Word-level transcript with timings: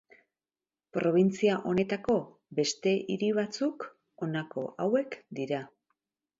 Probintzia 0.97 1.57
honetako 1.73 2.15
beste 2.61 2.95
hiri 3.17 3.31
batzuk, 3.41 3.87
honako 4.25 4.67
hauek 4.87 5.23
dira. 5.43 5.65